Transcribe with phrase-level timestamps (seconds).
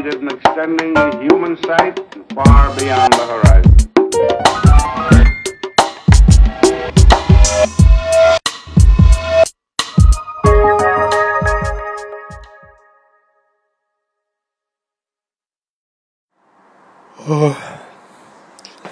[0.00, 1.98] succeeded in extending the human sight
[2.34, 3.76] far beyond the horizon.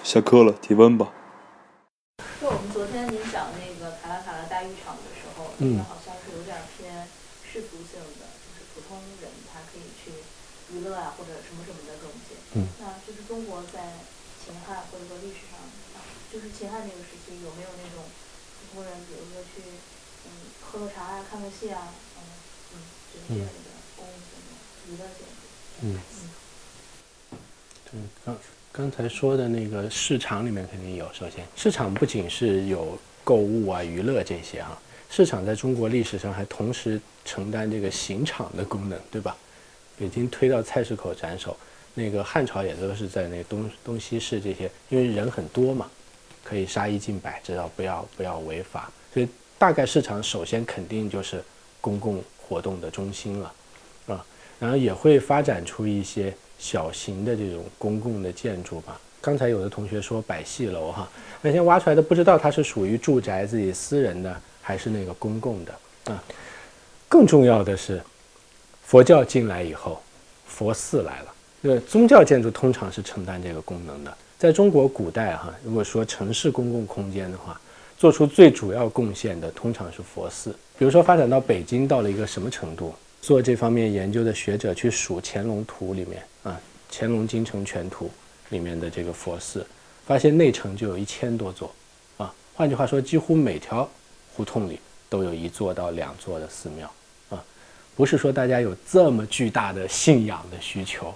[0.02, 1.12] 下课了，提问吧。
[2.40, 7.06] 就我们昨天您讲那个卡拉卡拉大浴场的时候，嗯那个好像是有点偏
[7.44, 10.24] 世俗性的，就是普通人他可以去
[10.72, 12.40] 娱乐啊或者什么什么的东西。
[12.56, 13.94] 嗯那就是中国在
[14.44, 15.60] 秦汉或者说历史上，
[16.32, 18.02] 就是秦汉那个时期有没有那种
[18.58, 19.62] 普通人，比如说去
[20.26, 22.20] 嗯喝个茶啊、看个戏啊，嗯
[22.74, 22.76] 嗯，
[23.14, 24.50] 就是这样的公共的
[24.88, 25.38] 娱乐性的。
[25.82, 26.00] 嗯，
[27.84, 28.36] 对，刚
[28.72, 31.08] 刚才说的那个市场里面肯定有。
[31.14, 34.76] 首先，市场不仅是有购物啊、娱乐这些哈、
[35.08, 39.36] 市场在中国历史上还同时承担这个刑场的功能，对吧？
[39.96, 41.56] 北京推到菜市口斩首，
[41.94, 45.90] 那个汉朝也都是在那东东西市这些，因为人很多嘛，
[46.44, 51.42] 可以杀一儆百，只要不要不要违法，所以大概市场首先肯定就是
[51.80, 53.52] 公共活动的中心了，
[54.06, 54.24] 啊，
[54.60, 59.00] 然后也会发展出一些小型的这种公共的建筑吧。
[59.20, 61.08] 刚才有的同学说百戏楼哈，
[61.42, 65.74] 那些挖出来的不知道它是属于住宅自己私人的还是那个公共的
[66.12, 66.22] 啊。
[67.08, 68.00] 更重要的是，
[68.84, 70.00] 佛教进来以后，
[70.46, 71.34] 佛寺来了。
[71.62, 74.16] 呃，宗教建筑通常是承担这个功能的。
[74.38, 77.60] 在中国古代哈，如果说城市公共空间的话，
[77.98, 80.54] 做出最主要贡献的通常是佛寺。
[80.78, 86.60] 比如说发展到北京到了一个什么程度，做这方面研究的学者去数乾隆图里面啊，
[86.96, 88.06] 《乾隆京城全图》
[88.50, 89.66] 里面的这个佛寺，
[90.06, 91.74] 发现内城就有一千多座
[92.16, 92.32] 啊。
[92.54, 93.88] 换句话说，几乎每条
[94.32, 94.78] 胡同里
[95.08, 96.88] 都有一座到两座的寺庙
[97.30, 97.42] 啊。
[97.96, 101.12] 不是说大家有这么巨大的信仰的需求，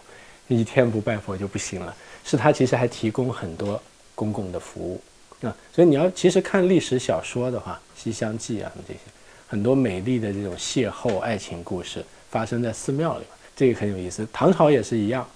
[0.52, 3.80] 一天不拜佛就不行了，是它其实还提供很多
[4.14, 5.00] 公共的服务
[5.46, 5.56] 啊。
[5.72, 9.00] 所以你要其实看历史小说的话，《西厢记》啊这些，
[9.48, 13.24] 很多美丽的这种邂逅爱情故事发生在寺庙里，
[13.56, 14.26] 这个很有意思。
[14.32, 15.26] 唐朝也是一样，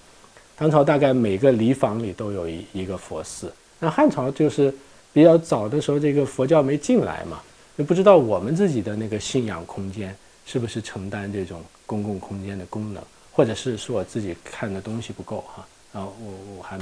[0.55, 3.51] 唐朝大概每个里坊里都有一一个佛寺。
[3.79, 4.73] 那汉朝就是
[5.13, 7.41] 比较早的时候，这个佛教没进来嘛，
[7.77, 13.03] 就不知道我们自己的那个信仰空间是不是承担这种公共空间的功能，
[13.37, 16.75] 或者是说我自己看的东西不够哈，然后我我还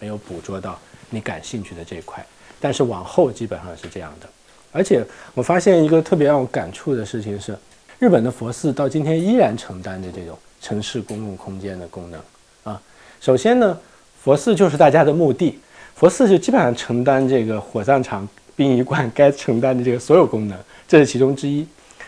[0.00, 0.76] 没有捕捉到
[1.08, 2.26] 你感兴趣的这一块。
[2.58, 4.28] 但是往后基本上是这样的，
[4.72, 7.56] 而且我发现一个特别让我感触的事情是，
[8.00, 12.20] 日本的佛寺到今天依然承担着这种城市公共空间的功能
[12.64, 12.82] 啊。
[13.20, 13.78] 首先呢，
[14.20, 15.60] 佛寺就是大家的墓地，
[15.94, 21.64] 佛寺就基本上承担这个火葬场、殡仪馆该承担的这个所有功能，这是其中之一。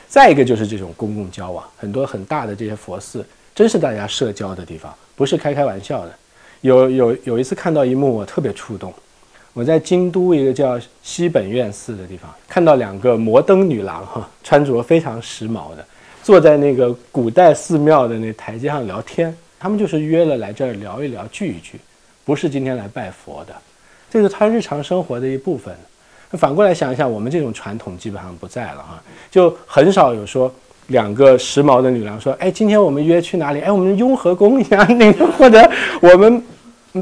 [0.09, 3.25] 再一个就是这种公共交往，很多很大的这些佛寺，
[3.55, 6.13] 真是大家社交的地方，不是开开玩笑的。
[6.63, 8.93] 有有有一次看到一幕，我特别触动。
[9.53, 15.85] 我在京都一个叫西本院寺的地方，看到两个摩登女郎哈，穿着非常时髦的，
[16.23, 19.37] 坐在那个古代寺庙的那台阶上聊天。
[19.61, 21.79] 他们就是约了来这儿聊一聊、聚一聚，
[22.25, 23.55] 不是今天来拜佛的，
[24.11, 25.73] 这是他日常生活的一部分。
[26.33, 30.53] 反过来想一想，我们这种传统基本上不在了哈，就很少有说
[30.89, 33.61] 两个时髦的女郎说：“哎，今天我们约去哪里？
[33.61, 35.71] 哎，我们雍和宫一下， 那个或者
[36.01, 36.43] 我们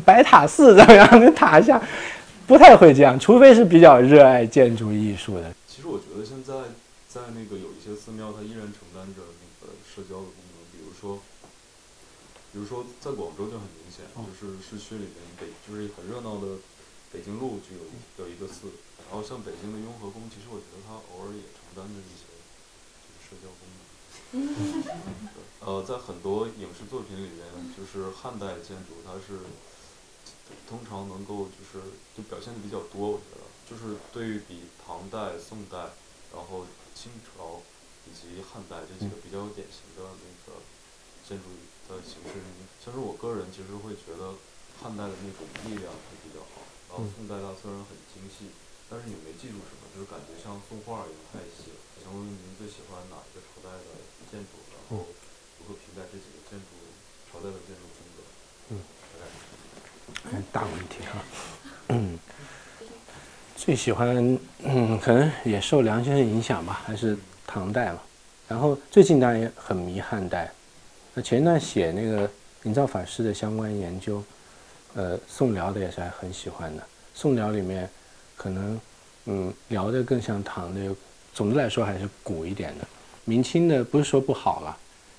[0.04, 1.08] 白塔寺怎么样？
[1.12, 1.80] 那塔下。”
[2.50, 5.54] 不太会这样，除非是比较热爱建筑艺术的。
[5.70, 6.74] 其实我觉得现在
[7.06, 10.58] 在那个有一些寺庙，它依然承担着那个社交的功能。
[10.74, 11.22] 比如说，
[12.50, 16.58] 比如说在广州就很明显，就是市区里面北就是很热闹的
[17.14, 17.86] 北京路就有
[18.18, 18.66] 有一个寺，
[19.06, 22.29] 然后像北京的雍和宫，其实我觉得它偶尔也承担着一些这个
[23.30, 23.78] 社交功能。
[25.60, 27.46] 呃，在很多影视作品里面，
[27.76, 29.40] 就是汉代建筑，它是。
[30.66, 31.78] 通常能够就是
[32.16, 35.94] 就表现的比较多，我觉得就是对于比唐代、宋代，
[36.34, 37.62] 然后清朝
[38.02, 40.58] 以及汉代这几个比较典型的那个
[41.22, 41.46] 建筑
[41.86, 42.42] 的形式，
[42.82, 44.34] 像是我个人其实会觉得
[44.82, 48.50] 汉代的那种力量会比较好，然后宋代它虽然很精细，
[48.90, 51.78] 但是也没记住什么，就是感觉像宋画一样太细了。
[52.02, 53.86] 想问问您最喜欢哪一个朝代的
[54.28, 55.06] 建筑，然后
[55.62, 56.74] 如何评价这几个建筑
[57.30, 58.26] 朝代的建筑风格？
[60.32, 61.24] 嗯，大问题哈，
[61.88, 62.18] 嗯，
[63.56, 67.16] 最喜欢，嗯，可能也受梁先生影响吧，还是
[67.46, 68.00] 唐代嘛。
[68.48, 70.52] 然后最近当然也很迷汉代。
[71.14, 72.28] 那前一段写那个
[72.64, 74.20] 营造法师的相关研究，
[74.94, 76.82] 呃，宋辽的也是还很喜欢的。
[77.14, 77.88] 宋辽里面
[78.40, 78.80] 可能，
[79.26, 80.96] 嗯，聊的更像唐的，
[81.34, 82.88] 总的来说还是古一点的。
[83.26, 84.78] 明清的不是说不好了，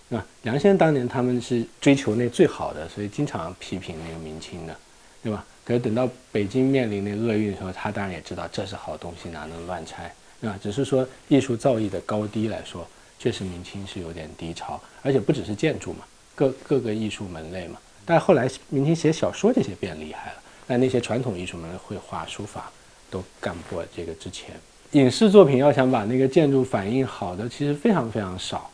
[0.10, 0.26] 吧？
[0.42, 4.76] 梁先生当年他们是追求那最好的，所以经常批评那个明清的，
[5.22, 5.46] 对吧？
[5.64, 10.58] 可是等到北京面临那厄运的时候，他当然也知道这是好东西，哪能乱拆，对吧？
[10.60, 12.88] 只是说艺术造诣的高低来说，
[13.20, 16.00] 确实明清是有点低潮，而且不只是建筑嘛，
[16.34, 17.78] 各各个艺术门类嘛。
[18.04, 22.72] 但后来明清写小说这些变厉害了，但那些传统艺术门类绘画、书法
[23.12, 24.56] 都干不过这个之前。
[24.94, 28.70] 影视作品要想把那个建筑反映好的，其实非常非常少。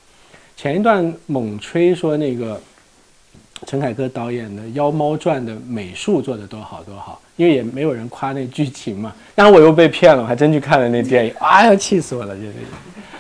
[0.56, 2.60] 前一段猛吹说那个
[3.66, 9.14] 陈凯歌导演的《妖猫传》的美术做的多好多好，因为也没有人夸那剧情嘛。
[9.36, 12.54] 然后我又被骗了，我还真去看了那电影， 哎呀，气死我了，这个，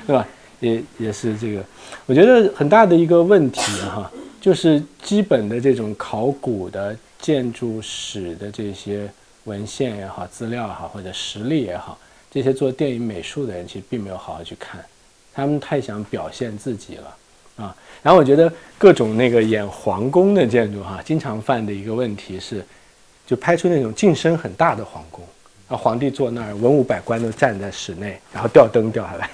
[0.08, 0.28] 对吧？
[0.60, 1.64] 也也是这个，
[2.08, 4.12] 我觉得很大的一个问题哈，
[4.42, 9.08] 就是基本的这种考古的建筑史的这些
[9.48, 11.98] 文献也好、资料也好或者实例也好。
[12.30, 14.84] 这些做电影美术的人其实并没有好好去看，
[15.34, 17.16] 他们太想表现自己了
[17.56, 17.76] 啊。
[18.04, 22.64] 然后我觉得各种那个演皇宫的建筑哈，经常犯的一个问题是，
[23.26, 25.26] 就拍出那种进深很大的皇宫，
[25.70, 29.30] 啊，皇帝坐那儿，文武百官都站在室内，然后吊灯掉下来。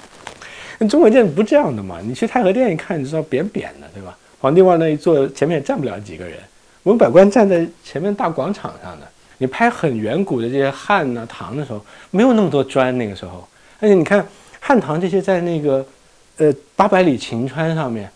[0.78, 2.00] 那中国建筑不这样的嘛？
[2.04, 4.16] 你去太和殿一看，你知道扁扁的，对吧？
[4.38, 6.38] 皇帝往那一坐，前面也站不了几个人，
[6.82, 9.08] 文武百官站在前面大广场上的。
[9.38, 13.46] 你拍很远古的这些汉呐唐的时候，没有那么多砖，那个时候，
[13.80, 14.26] 而且你看
[14.60, 15.84] 汉唐这些在那个，
[16.38, 18.10] 呃八百里秦川上面，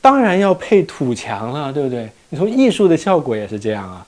[0.00, 2.08] 当然要配土墙了，对不对？
[2.28, 4.06] 你从艺术的效果也是这样啊，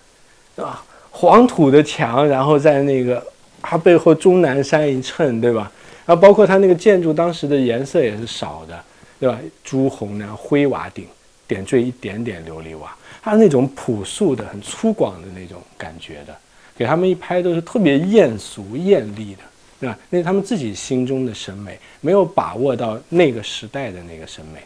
[0.55, 0.85] 对吧？
[1.11, 3.25] 黄土的墙，然后在那个
[3.63, 5.71] 它背后终南山一衬，对吧？
[6.05, 8.79] 然后包括它那个建筑当时的颜色也是少的，
[9.19, 9.39] 对吧？
[9.65, 11.07] 朱红的灰瓦顶，
[11.47, 16.37] 点缀一点点琉璃瓦，它那种朴素的、很粗犷的那种感觉的。
[16.79, 19.41] 给他们一拍都是特别艳俗艳丽的，
[19.81, 19.99] 对吧？
[20.11, 24.61] 那是他们自己心中的审美，没有把握到那个时代的那个审美。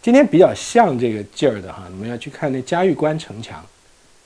[0.00, 3.62] 今天比较像这个劲儿的哈，你们要去看那嘉峪关城墙，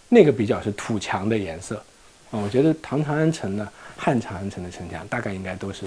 [0.09, 1.83] 那个比较是土墙的颜色
[2.31, 2.39] 啊。
[2.39, 5.87] 我觉得唐长安城呢，汉长安城的城墙大概应该都是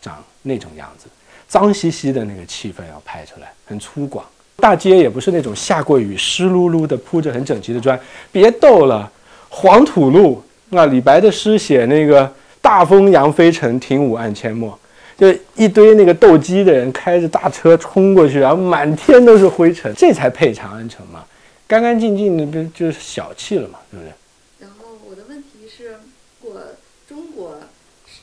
[0.00, 1.06] 长那种样子，
[1.46, 4.22] 脏兮兮的那个气氛要拍出来，很粗犷。
[4.56, 8.00] 大街也不是那种下过雨湿漉漉的铺着很整齐的砖，
[8.32, 9.12] 别逗了，
[9.50, 10.42] 黄土路。
[10.74, 12.30] 那李白的诗写那个
[12.60, 14.78] “大风扬飞尘，停舞暗阡陌”，
[15.16, 21.24] 就一堆那个斗鸡的人开着大车冲过去，然后满天都是灰尘，这才配长安城嘛？
[21.66, 23.78] 干干净净的，不就是小气了嘛？
[23.90, 24.12] 对不对？
[24.60, 25.98] 然后我的问题是，
[26.42, 26.60] 我
[27.08, 27.60] 中国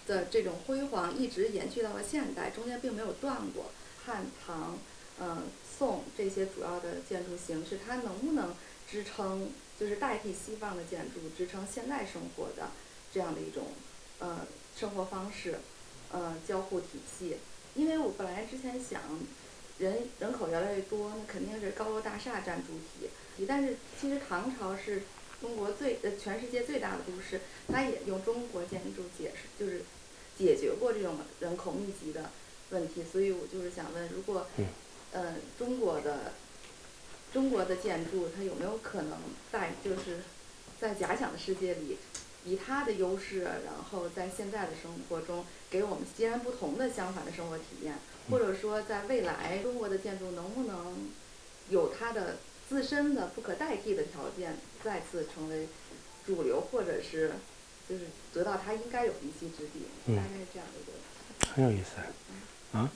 [0.06, 3.72] 的这种辉煌一直延续到了现代，中间并没有断过。
[4.06, 4.78] 汉唐、
[5.22, 5.44] 嗯、
[5.78, 8.50] 宋这些主要的建筑形式，它能不能
[8.90, 9.48] 支撑？
[9.82, 12.70] 就是代替西方的建筑支撑现代生活的
[13.12, 13.70] 这样的一种
[14.20, 14.46] 呃
[14.78, 15.56] 生活方式，
[16.12, 17.38] 呃交互体系。
[17.74, 19.02] 因为我本来之前想，
[19.80, 23.10] 人人口越来越多，那肯定是高楼大厦占主体。
[23.48, 25.02] 但是其实唐朝是
[25.42, 29.82] 中国最呃全世界最大的都市，它也用中国建筑解释，就是
[30.38, 32.30] 解决过这种人口密集的
[32.70, 33.04] 问题。
[33.12, 34.46] 所以我就是想问，如果
[35.12, 36.34] 呃中国的。
[37.34, 39.18] 中国的建筑，它有没有可能
[39.52, 40.20] 在就是
[40.80, 41.98] 在假想的世界里，
[42.46, 47.96] 以它的优势，然后在现在的生活中给我们截然不同的相反的生活体验？
[48.30, 51.10] 或者说，在未来中国的建筑能不能
[51.70, 52.38] 有它的
[52.70, 55.68] 自身的不可代替的条件，再次成为
[56.26, 57.32] 主流，或者是
[57.90, 59.88] 就是得到它应该有的一席之地？
[60.16, 61.54] 大概是这样的一个。
[61.54, 62.90] 很有意思啊，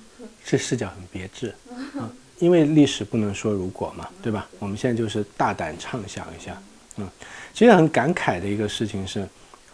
[0.45, 1.55] 这视角很别致
[1.97, 2.13] 啊。
[2.39, 4.47] 因为历史不能说如果嘛，对吧？
[4.59, 6.61] 我们现在就是大胆畅想一下，
[6.97, 7.07] 嗯，
[7.53, 9.27] 其实很感慨的一个事情是，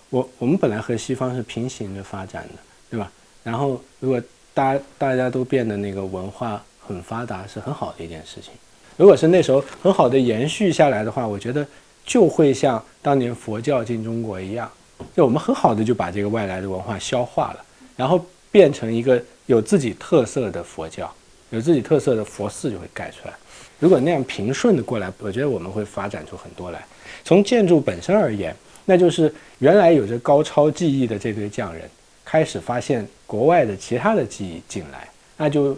[0.10, 3.12] 我我们本来和西方是平行着发展的，对吧？
[3.44, 4.22] 然后如果
[4.54, 8.52] 大家大家都变得那个文化很发达，是很好的一件事情。
[8.98, 11.66] 如果是那时候很好的延续下来的话，我觉得
[12.06, 14.70] 就会像当年佛教进中国一样，
[15.16, 17.66] 就我们很好的就把这个外来的文化消化了，
[17.96, 21.12] 然后变成一个有自己特色的佛教。
[21.52, 23.34] 有自己特色的佛寺就会盖出来。
[23.80, 26.84] 如果那样平顺的过来，我觉得我们会发展出很多来。
[27.24, 28.56] 从建筑本身而言，
[28.86, 31.90] 那就是原来有着高超技艺的这堆匠人，
[32.26, 35.78] 开始发现国外的其他的技艺进来，那就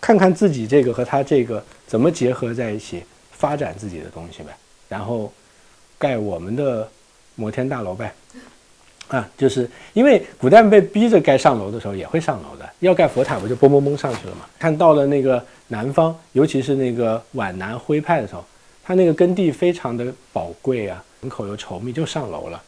[0.00, 3.02] 看看自己这个和他这个怎么结合在一起，
[3.32, 4.54] 发展自己的东西呗。
[4.88, 5.32] 然后
[5.98, 6.88] 盖我们的
[7.34, 8.12] 摩天大楼呗。
[9.10, 14.46] 啊，就是因为古代被逼着盖上楼的时候也会上楼的，要盖佛塔不就嘣嘣嘣上去了嘛？
[14.58, 18.44] 看到了那个南方，尤其是那个皖南徽派的时候，
[18.84, 22.62] 他那个耕地非常的宝贵啊，人口又稠密，就上楼了。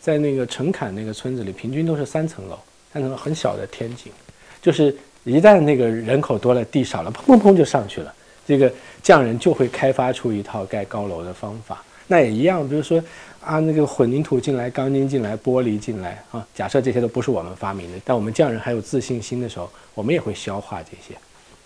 [0.00, 2.58] 在那个陈坎那个村子里，平均都是三层楼，
[2.92, 4.12] 三层楼很小的天井，
[4.60, 8.12] 就是一旦那个人口多了，地少了，砰砰砰就上去了。
[8.46, 8.72] 这个
[9.02, 11.82] 匠人就会开发出一套盖高楼的方法。
[12.08, 13.02] 那也一样，比如说
[13.44, 21.18] 啊，那个混凝土进来，钢筋进来，玻璃进来啊，假设这些都不是我们发明的，但我们匠人还有自信心的时候，我们也会消化这些，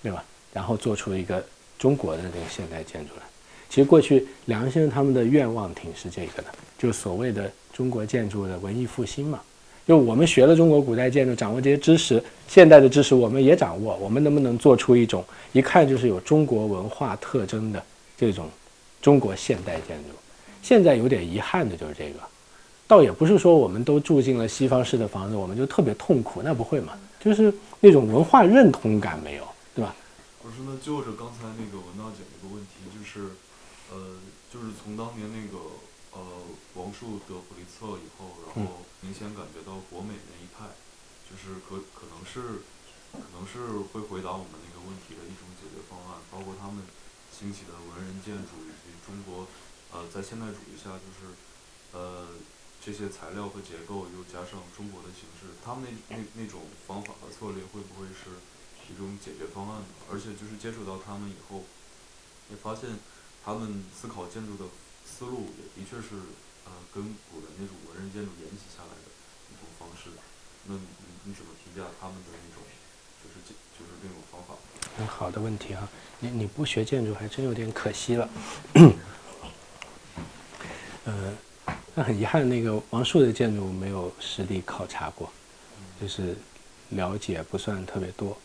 [0.02, 0.24] 对吧？
[0.52, 1.44] 然后做出一个
[1.78, 3.22] 中国的这个现代建筑来。
[3.68, 9.40] 其实过去梁先生他们的愿望挺是这个的，就所谓的中国建筑的文艺复兴嘛。
[9.86, 17.82] 就我们学了中国古代建筑，掌握这些知识，现代的知识我们也掌握，我们能不能做出一种一看就是有中国文化特征的
[18.16, 18.48] 这种
[19.02, 20.14] 中国现代建筑？
[20.62, 22.20] 现在有点遗憾的就是这个，
[22.86, 26.98] 倒也不是说我们都住进了西方式的房子，我们就特别痛苦，那不会嘛？
[27.18, 29.94] 就是那种文化认同感没有，对吧？
[30.42, 33.34] 我说呢，就着刚才那个文道讲一个问题，就是，
[33.90, 35.58] 呃，就是从当年那个
[36.14, 36.22] 呃
[36.74, 40.70] 王树得普利策以后，然后明显感觉到国美那一派，
[41.26, 42.62] 就是可可能是
[43.10, 46.86] 可能是会回答我们那个问题的一种解决方案，包括他们
[47.34, 49.46] 兴起的文人建筑以及中国。
[49.96, 51.32] 呃，在现代主义下，就是
[51.96, 52.28] 呃
[52.84, 58.36] 这些材料和结构，又加上中国的形式，他们那那那种方法和策略，会不会是
[58.92, 59.88] 一种解决方案呢？
[60.12, 61.64] 而且就是接触到他们以后，
[62.52, 63.00] 也发现
[63.40, 64.68] 他们思考建筑的
[65.08, 66.20] 思路，也的确是
[66.68, 67.00] 呃跟
[67.32, 69.08] 古人那种文人建筑沿袭下来的
[69.48, 70.12] 一种方式。
[70.68, 70.84] 那你
[71.24, 72.60] 你怎么评价他们的那种，
[73.24, 74.60] 就是就是那种方法？
[75.00, 75.88] 嗯好的问题啊，
[76.20, 78.28] 你你不学建筑还真有点可惜了。
[81.06, 81.32] 呃，
[81.94, 85.30] 那很遗憾，那个王树的建筑没有实地考察过，
[86.00, 86.36] 就是
[86.90, 88.36] 了解不算特别多。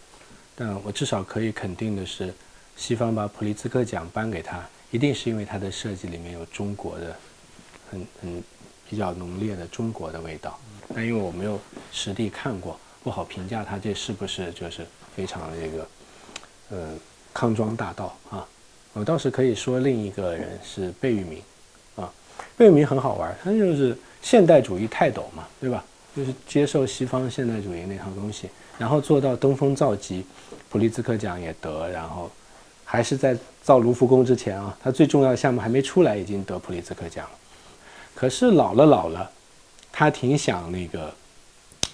[0.55, 2.31] 但我至少可以肯定的是，
[2.77, 7.15] 西方把普利兹克奖颁给他，一定是因为他的设计里面有中国的
[7.89, 8.43] 很很
[8.87, 10.59] 比较浓烈的中国的味道。
[10.93, 11.59] 但因为我没有
[11.91, 15.87] 实地看过，不好评价他这是不是就是非常这个
[16.69, 16.93] 呃
[17.33, 18.47] 康庄大道啊。
[18.93, 21.41] 我倒是可以说另一个人是贝聿铭。
[22.57, 25.83] 贝聿铭很好玩，他就是现代主义泰斗嘛，对吧？
[26.15, 30.25] 就是接受西方现代主义那套东西，然后做到登峰造极，
[30.69, 32.29] 普利兹克奖也得，然后
[32.83, 37.31] 还是在造卢浮宫之前啊，他最重要的项目还没出来，已经得普利兹克奖了。
[38.13, 39.31] 可是老了老了，
[39.91, 41.13] 他挺想那个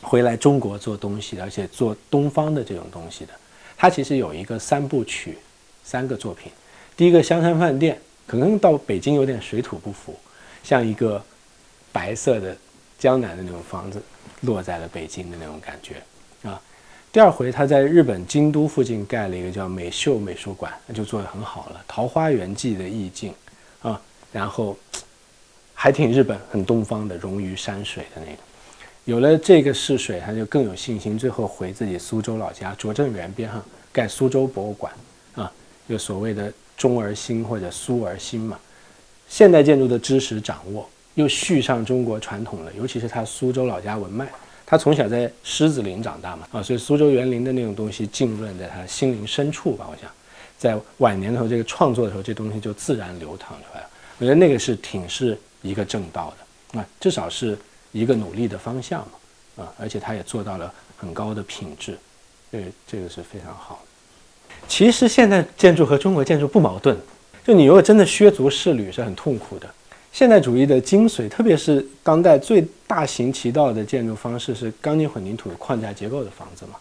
[0.02, 3.34] 回来中国做东西，而且做东方的这种东西的。
[3.78, 5.38] 他其实有一个三部曲，
[5.84, 6.52] 三个作品。
[6.96, 10.18] 第一个香山饭店，可能到北京有点水土不服。
[10.68, 11.24] 像一个
[11.94, 12.54] 白色的
[13.00, 14.02] 江南的那种房子，
[14.42, 15.96] 落在了北京的那种感觉
[16.44, 16.62] 啊。
[17.10, 23.34] 第二回他在日本京都附近盖了一个叫美秀美术馆，那就做得很好了，《桃花源记》的意境
[23.82, 24.02] 啊，
[24.34, 24.78] 然后
[25.74, 28.38] 还挺日本、很东方的溶于山水的那个。
[29.06, 34.92] 有了这个试水，他就更有信心，最后回自己苏州老家拙政园边上盖苏州博物馆
[35.36, 35.50] 啊，
[35.88, 38.60] 就所谓的中而兴或者苏而兴嘛。
[39.28, 44.28] 现代建筑的知识掌握，又续上中国传统了，尤其是他苏州老家文脉。
[44.66, 49.88] 他从小在狮子林长大嘛，啊，所以苏州园林的那种东西浸润在他心灵深处吧。
[49.90, 50.12] 我想，
[50.58, 53.88] 在晚年的时候，这个创作的时候，这东西就自然流淌出来了。
[54.18, 56.34] 我觉得那个是挺是一个正道
[56.72, 57.58] 的啊，至少是
[57.94, 59.00] 一个努力的方向
[59.56, 61.98] 嘛，啊，而且他也做到了很高的品质，
[62.52, 63.82] 这这个是非常好。
[64.68, 66.98] 其实现代建筑和中国建筑不矛盾。
[67.48, 69.70] 就你如果真的削足适履是很痛苦的。
[70.12, 76.74] 现代主义的精髓，特别是当代最大行其道的建筑方式是钢筋混凝土框架结构的房子嘛？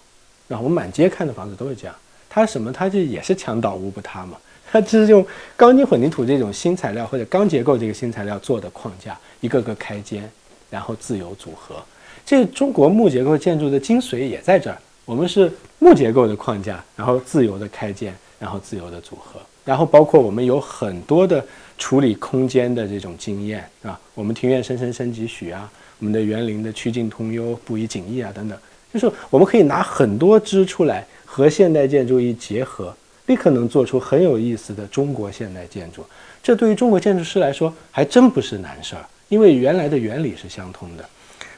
[0.48, 1.94] 然后我们满街看的房子都是这样。
[2.28, 2.72] 它什么？
[2.72, 4.36] 它就也是墙倒屋不塌嘛。
[4.68, 5.24] 它就是用
[5.56, 10.28] 钢筋混凝土这种新材料或者钢结构这个新材料做的框架，一个个开间，
[10.68, 11.76] 然后自由组合。
[12.24, 14.76] 这中国木结构建筑的精髓也在这儿。
[15.04, 19.38] 我们是木结构的框架，然后自由的开间，然后自由的组合。
[19.66, 21.44] 然后包括我们有很多的
[21.76, 28.56] 处理空间的这种经验啊，我们庭院深深深几许啊，我们的园林的曲径通幽不以景异啊等等，
[28.94, 32.96] 就是我们可以拿很多支出来和现代建筑一结合，
[33.26, 36.06] 立刻能做出很有意思的中国现代建筑。
[36.42, 41.04] 这对于中国建筑师来说还真不是难事儿，因为原来的原理是相通的，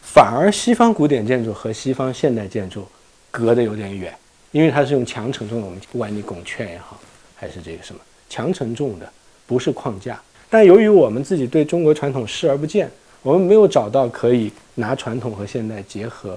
[0.01, 2.87] 反而西方古典建筑和西方现代建筑
[3.31, 4.13] 隔得有点远，
[4.51, 6.99] 因为它是用墙承重的，我们不管你拱券也好。
[7.39, 9.09] 还是这个什么强承重的，
[9.47, 10.21] 不是框架。
[10.51, 12.91] 但由于我们自己对中国传统视而不见，
[13.23, 16.37] 我们没有找到可以拿传统和现代结合，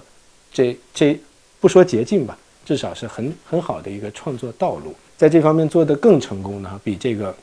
[0.54, 1.20] 这这
[1.60, 4.94] 不说捷径吧，至少是很很好的一个创作道路。
[5.18, 7.36] 在这方面做得更成功呢，比这个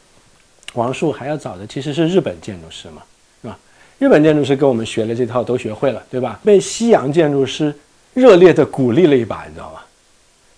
[0.75, 3.03] 王树还要早的，其实是日本建筑师嘛，
[3.43, 3.59] 是吧？
[3.99, 6.39] 日本建筑师跟我们学了这套都学会了，对吧？
[6.45, 7.75] 被西洋建筑师
[8.15, 9.81] 热烈地鼓励了一把，你知道吗？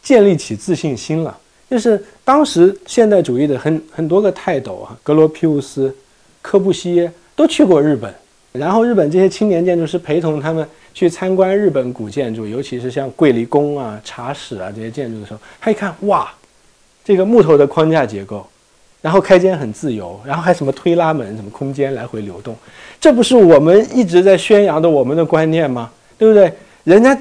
[0.02, 1.38] 建立起自信心了。
[1.70, 5.94] 就是当时现代主义的很很多个泰斗啊，格罗皮乌斯、
[6.42, 8.12] 柯布西耶都去过日本，
[8.50, 16.28] 然后日本这些青年建筑师陪同他们去参观日本古建筑，尤其是像桂离宫啊、茶室啊这些建筑的时候，他一看哇，
[17.04, 18.44] 这个木头的框架结构，
[19.00, 22.56] 然后开间很自由，然后还什么推拉门，什么空间来回流动，
[23.00, 25.88] 这不是我们一直在宣扬的我们的观念吗？
[26.18, 26.52] 对不对？
[26.82, 27.16] 人家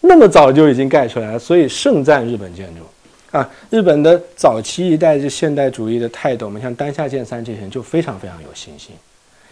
[0.00, 2.82] 那么早就已经盖出来了，所以盛赞日本建筑。
[3.30, 8.94] 啊，日本的早期一代就现代主义的泰斗们，像丹下健三这些人就非常非常有信心，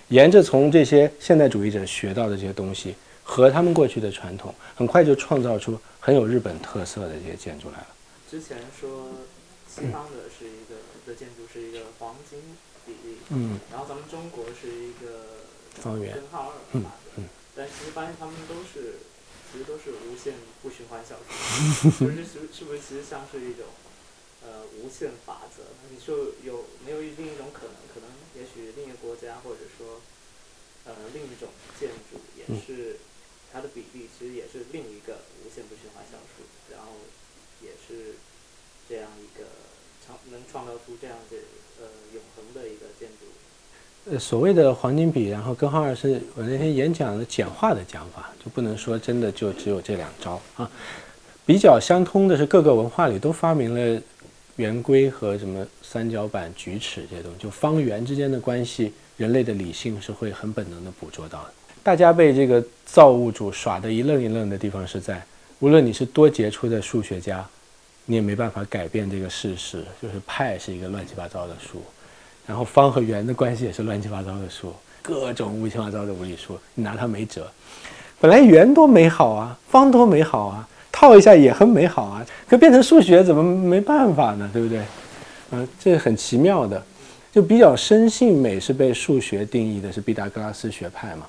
[0.09, 7.87] 沿着从这些现代主义者学到的这些东西和他们过去的传统，很快就创造出很有日本特色的这些建筑来了。
[8.31, 9.11] 之前说
[9.69, 12.39] 西方的是一个的建筑是一个黄金
[12.87, 15.21] 比例，嗯，然后咱们中国是一个
[15.83, 16.85] 方圆根号二嗯
[17.19, 19.01] 嗯但其实发现他们都是
[19.51, 23.67] 其实都是无限不循环小数， 就是是是不是其实像是一种
[24.43, 25.63] 呃无限法则？
[25.91, 27.77] 你说有没有另一种可能？
[27.93, 30.03] 可能也许另一个国家或者说
[30.85, 31.49] 呃另一种
[31.81, 32.99] 建筑也是
[33.53, 36.93] 它的比例其实也是另一个无限不循环小数，然后
[37.63, 38.17] 也是
[38.89, 39.47] 这样一个
[40.05, 41.37] 创能创造出这样的
[41.81, 43.27] 呃永恒的一个建筑。
[44.09, 50.71] 呃，所谓的黄金比，然后根号二是我那天演讲的简化的讲法，就不能说真的就只有这两招啊。
[51.45, 54.01] 比较相通的是各个文化里都发明了
[54.57, 61.51] 圆规和什么三角板、矩尺这些东西，就方圆之间的关系，人类的理性是会很本能的捕捉到的。
[61.83, 65.21] 大家被这个造物主耍得一愣一愣的地方是在，
[65.59, 67.45] 无论你是多杰出的数学家，
[68.05, 71.83] 你也没办法改变这个事实，就是派是一个乱七八糟的数。
[72.47, 74.73] 然后方和圆的关系也是乱七八糟的数，
[75.03, 77.47] 各种乌七八糟的无理数，你拿它没辙。
[78.21, 84.49] 本来圆多美好啊，方多美好啊，套一下也很美好啊，可变成数学怎么没办法呢？
[84.53, 84.81] 对不对？
[85.51, 86.83] 嗯、这很奇妙的。
[87.33, 91.27] 就比较深信美是被数学定义的，是毕达哥拉斯学派嘛，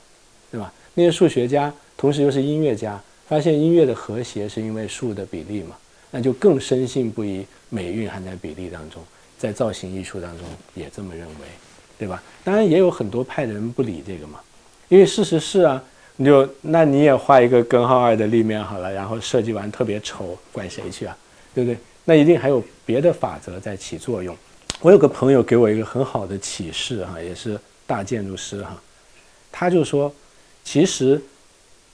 [0.50, 0.72] 对吧？
[0.94, 5.76] 那些数学家同时又是音乐家，发现音乐的和谐是因为数的比例嘛，
[6.10, 9.04] 那就更深信不疑美蕴含在比例当中。
[9.38, 11.48] 在造型艺术当中也这么认为，
[11.98, 12.22] 对吧？
[12.44, 14.40] 当然也有很多派的人不理这个嘛，
[14.88, 15.84] 因为事实是啊，
[16.16, 21.16] 你就那你也画一个根号二的立面好了，然后设计完特别丑，怪谁去啊？
[21.54, 21.78] 对不对？
[22.06, 24.36] 那一定还有别的法则在起作用。
[24.80, 28.82] 我有个朋友给我一个很好的启示哈、也是大建筑师哈、
[29.52, 30.14] 他就说，
[30.64, 31.22] 其实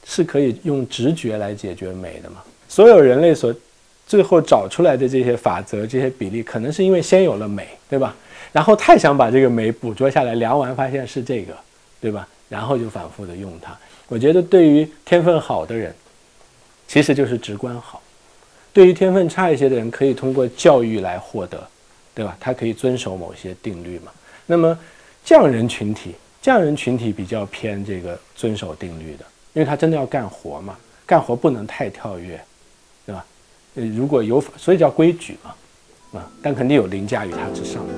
[0.05, 2.43] 是可以用直觉来解决美的嘛。
[2.67, 3.55] 所有人类所
[4.05, 8.15] 最后找出来的这些法则、这些比例，可能是因为先有了美，对吧？
[8.51, 11.53] 然后太想把这个美捕捉下来，量完发现是这个，
[11.99, 12.27] 对吧？
[12.49, 13.75] 然后就反复的用它。
[14.07, 15.93] 我觉得对于天分好的人，
[16.87, 17.99] 其实就是直观好；
[18.71, 21.65] 对于天分差一些的人，可以通过教育来获得，
[22.13, 22.37] 对吧？
[22.39, 24.11] 他可以遵守某些定律嘛。
[24.45, 24.77] 那么
[25.25, 32.39] 匠人群体，匠人群体比较偏这个遵守定律的，因为他真的要干活嘛，干活不能太跳跃，
[33.73, 37.93] 如果有法，所以叫规矩嘛，啊，但肯定有凌驾于它之上的。